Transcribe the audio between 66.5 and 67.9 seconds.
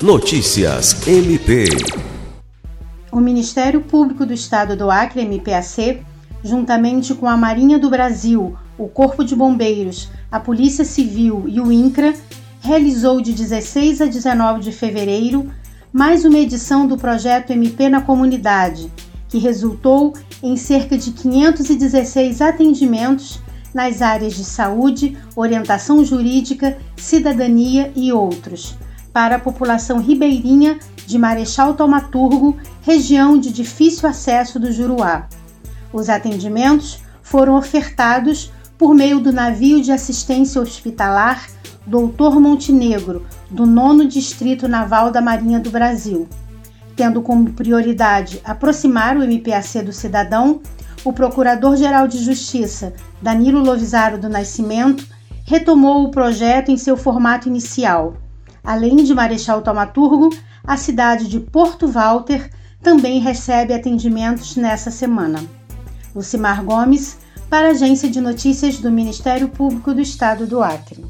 Gomes, para a